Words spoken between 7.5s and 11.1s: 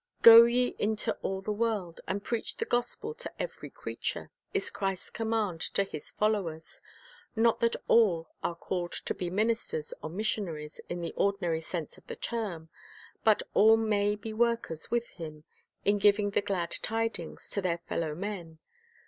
that all are called to be ministers or missionaries in